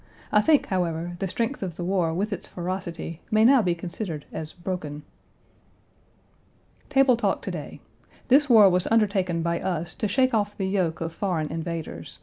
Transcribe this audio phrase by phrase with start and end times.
[0.31, 4.25] I think, however, the strength of the war with its ferocity may now be considered
[4.33, 5.03] as broken."
[6.89, 7.81] Table talk to day:
[8.27, 12.17] This war was undertaken by us to shake off the yoke of foreign invaders.